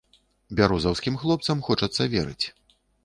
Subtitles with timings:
[0.59, 2.45] Бярозаўскім хлопцам хочацца верыць.